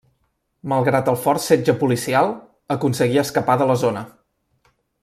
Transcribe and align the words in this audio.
Malgrat 0.71 1.11
el 1.13 1.17
fort 1.25 1.43
setge 1.43 1.75
policial, 1.83 2.33
aconseguí 2.79 3.23
escapar 3.27 3.61
de 3.63 3.71
la 3.75 3.79
zona. 3.87 4.05